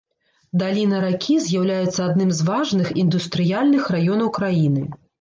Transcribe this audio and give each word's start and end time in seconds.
Даліна 0.61 1.01
ракі 1.03 1.35
з'яўляецца 1.43 2.01
адным 2.09 2.33
з 2.39 2.49
важных 2.49 2.93
індустрыяльных 3.05 3.83
раёнаў 3.99 4.37
краіны. 4.43 4.83